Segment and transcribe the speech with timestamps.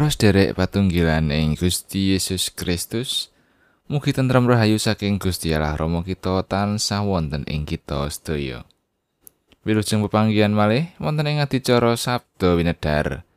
[0.00, 3.28] Para sederek patunggilan ing Gusti Yesus Kristus,
[3.84, 8.64] mugi tentrem rahayu saking Gusti Allah Rama kita tansah wonten ing kita sedaya.
[9.60, 13.28] Wilujeng pepanggihan malih wonten ing adicara Sabda Winedar.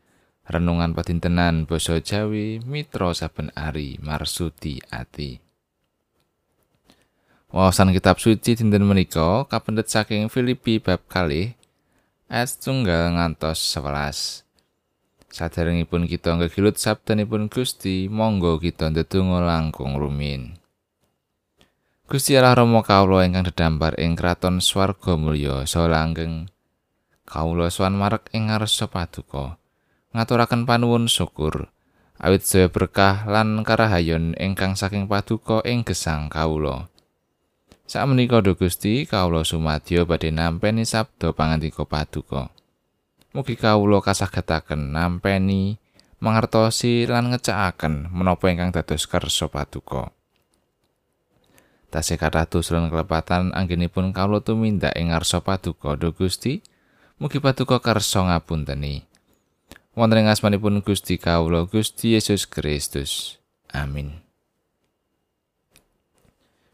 [0.48, 5.44] Renungan padintenan basa Jawi Mitra saben ari marsudi ati.
[7.52, 11.60] Wawasan kitab suci dinten menika kapendet saking Filipi bab kalih
[12.32, 14.53] ayat tunggal ngantos 11.
[15.34, 20.62] Saderengipun kita ngegilut sabdanipun Gusti, monggo kita ndedonga langkung rumin.
[22.06, 26.54] Gusti Allah Rama kawula ingkang dedampar ing kraton swarga mulya saha langgeng.
[27.26, 29.58] Kawula swan marek ing ngarsa paduka.
[30.14, 31.74] Ngaturaken panuwun syukur
[32.22, 36.88] awit saya berkah lan karahayon ingkang saking paduka ing gesang kawula.
[37.84, 42.53] Sak menika Gusti, kawula sumadyo badhe nampi sabda pangandika paduka.
[43.34, 45.82] Mugi kawula kasagetaken nampeni
[46.22, 50.14] mangertosi lan ngecakaken menapa ingkang dados kersa paduka.
[51.90, 56.62] Tasih kathah tusrun kelepatan anggenipun kawula tumindak ing ngarsa paduka do Gusti.
[57.18, 59.02] Mugi paduka kersa ngapunteni.
[59.98, 63.42] Wonten ing asmanipun Gusti kawula Gusti Yesus Kristus.
[63.74, 64.22] Amin.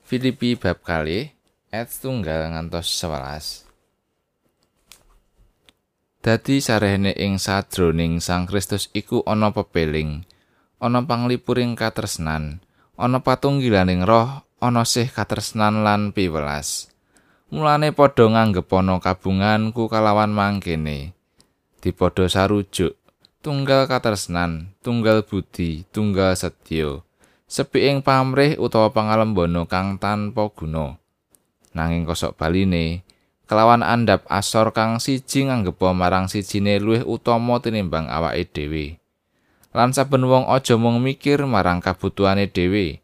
[0.04, 1.32] Filipi bab kali
[1.72, 3.69] ayat tunggal ngantos 11.
[6.30, 10.30] Dadi sarehne ing sadroning Sang Kristus iku ana pepeling,
[10.78, 12.62] ana panglipuring katresnan,
[13.02, 16.94] ana patunggilaning roh, ana sih katresnan lan piwelas.
[17.50, 21.18] Mulane padha nganggep ana kabunganku kalawan mangkene.
[21.82, 22.94] Dipadha sarujuk,
[23.42, 27.02] tunggal katresnan, tunggal budi, tunggal setya.
[27.50, 30.94] Sepi ing pamrih utawa pangalembono kang tanpa guna.
[31.74, 33.02] Nanging kosok baline,
[33.50, 39.02] kelawan andap asor kang siji nganggepa marang sijine luwih utama tinimbang awake dhewe.
[39.74, 43.02] Lan saben wong aja mung mikir marang kabutuhane dhewe,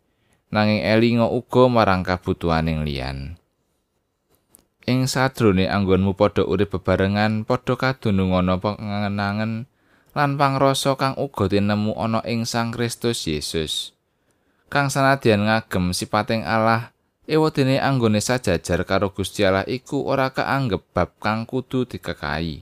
[0.54, 3.42] nanging elinga uga marang kabutuhaning liyan.
[4.86, 9.66] Ing sadrone anggonmu padha urip bebarengan, padha kadunungono pangenangan
[10.14, 13.98] lan pangrasa kang uga tinemu ana ing Sang Kristus Yesus.
[14.70, 16.95] Kang sanadyan ngagem sipating Allah,
[17.26, 22.62] Ewadene anggone sajajar karo Gusti Allah iku ora kaanggep bab kang kudu dikekahi.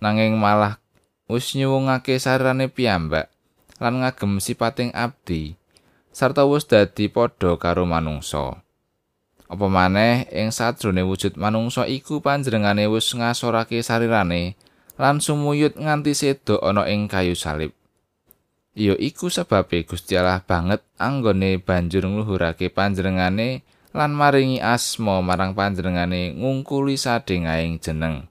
[0.00, 0.80] Nanging malah
[1.28, 3.28] wis nyuwungake sarane piyambak
[3.76, 5.60] lan ngagem sipating abdi
[6.08, 8.64] sarta wis dadi padha karo manungsa.
[9.52, 14.56] Apa maneh ing sadrone wujud manungsa iku panjenengane wis ngasorake sarirane
[14.96, 17.76] lan sumuyut nganti sedo ana ing kayu salib.
[18.72, 26.32] Iyo iku sebabe Gusti Allah banget anggone banjur ngluhurake panjenengane lan maringi asma marang panjenengane
[26.32, 28.28] ngungkuli sadhengaing jeneng.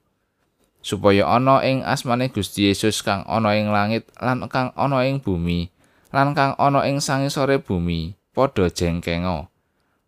[0.81, 5.69] Supaya ana ing asmane Gusti Yesus kang ana ing langit lan kang ana ing bumi
[6.09, 9.45] lan kang ana ing sangisore bumi padha jengkenga.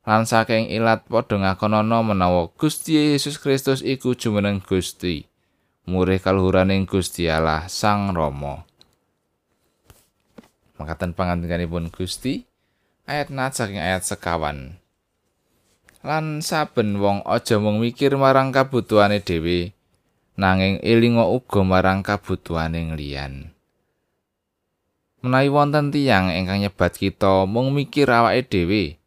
[0.04, 5.30] Lan saking ilat padha ngakonana menawa Gusti Yesus Kristus iku jumeneng Gusti.
[5.86, 8.66] Murih kaluhuraning Gusti Allah Sang Rama.
[10.82, 12.50] Mangkaten pangandikanipun Gusti
[13.06, 14.83] ayat nat saking ayat sekawan
[16.04, 19.72] lan saben wong aja mung mikir marang kabutuhane dhewe
[20.36, 23.56] nanging elinga uga marang kabutuhane liyan
[25.24, 29.00] menawi wonten tiyang ingkang nyebat kita mung mikir awake dhewe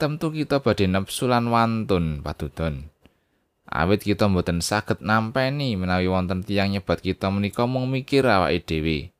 [0.00, 2.88] tentu kita badhe nepsu lan wantun padudon.
[3.68, 9.12] Awit kita mboten saged nampeni menawi wonten tiyang nyebat kita menika mung mikir awake dhewe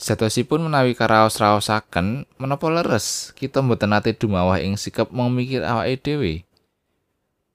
[0.00, 6.34] Satosipun menawi karaos-raosaken menapa leres kita mboten nate dumawah ing sikap memikir awake dhewe.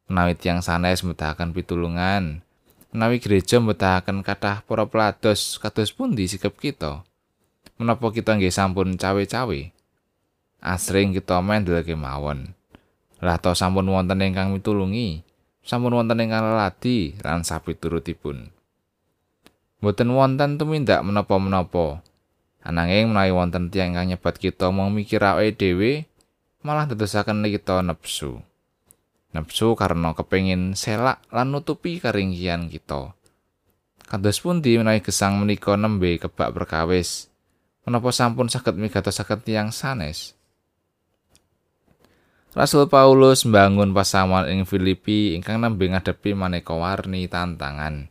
[0.05, 2.45] Menawi tiyang sanes mbetahaken pitulungan,
[2.93, 7.01] menawi gereja mbetahaken kathah para pelados kados pundi sikap kita?
[7.81, 9.73] Menapa kita nggih sampun cawe-cawe?
[10.61, 12.53] Asring kita mendelake mawon.
[13.25, 15.25] Lah to sampun wonten ingkang mitulungi,
[15.65, 18.53] sampun wonten ingkang leladi lan sapiturutipun.
[19.81, 22.05] Mboten wonten tumindak menapa-menapa.
[22.65, 26.09] Ananging menawi wonten tiyang ingkang nyebat kita mau mikir awake dhewe,
[26.65, 28.41] malah dadosaken kita nepsu.
[29.37, 33.13] Nepsu karena kepengin selak lan nutupi keringkian kita.
[34.09, 37.29] Kados pundi menawi gesang menika nembe kebak perkawis?
[37.85, 40.33] Menapa sampun saged migatosaken tiyang sanes?
[42.57, 48.09] Rasul Paulus mbangun pasaman ing Filipi ingkang nembe ngadepi maneka warni tantangan.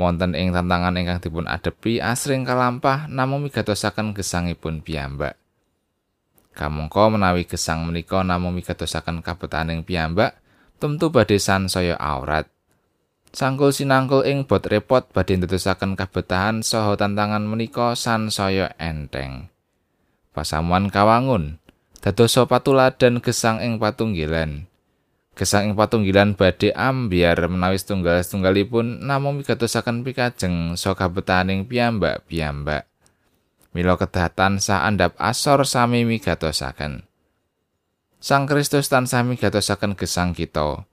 [0.00, 5.36] Wonten ing tantangan ingkang dipun adepi asring kalampah namung migatosaken gesangipun piyambak.
[6.56, 10.40] Kamangka menawi gesang menika namung migatosaken kabetaning piyambak,
[10.80, 12.48] tentu badhe sansaya aurat.
[13.30, 19.52] Sangkul sinangkul ing bot repot badhe ndadosaken kabetahan saha tantangan menika sansaya enteng.
[20.32, 21.60] Pasamuan kawangun
[22.00, 24.69] dadosa patuladan gesang ing patunggilan.
[25.40, 32.84] Gesang ing patunggilan badhe ambyar menawi tunggal-tunggalipun namung migatosaken pikajeng saka kabetahaning piyambak-piyambak.
[33.72, 37.08] Mila kedatan sa andhap asor sami migatosaken.
[38.20, 40.84] Sang Kristus tansah migatosaken gesang kita.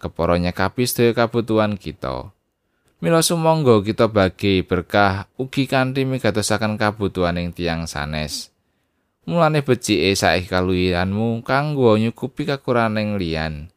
[0.00, 2.32] kepara nyekapi sedaya kabutuhan kita.
[3.04, 8.48] Mila sumangga kita bagi berkah ugi kanthi migatosaken kabutuhan ing tiang sanes.
[9.28, 13.68] Mulane becike saiki kaluwihanmu kanggo nyukupi kekurangan liyan.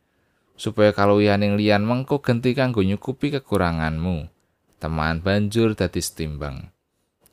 [0.60, 4.30] Supaya kaluwihaning liyan mengko genti kanggo nyukupi kekuranganmu.
[4.78, 6.70] Teman banjur dadi setimbang.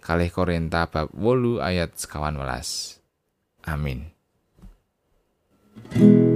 [0.00, 3.02] Kalih Korinta bab 8 ayat 11.
[3.68, 4.08] Amin.
[5.90, 6.29] Ayom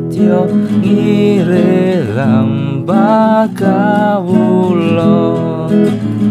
[0.00, 0.48] setyo
[0.80, 5.20] ngire lambah kawulo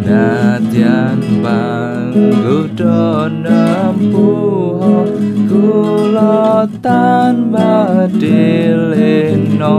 [0.01, 5.05] Nadyan panggoda nempuh
[5.45, 9.77] kula tanpa dileno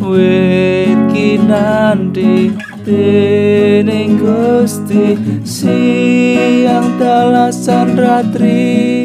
[0.00, 2.48] wit kinanti
[2.80, 8.99] dening Gusti siang talasan ratri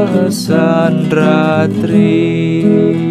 [0.00, 3.09] siang dalasan ratri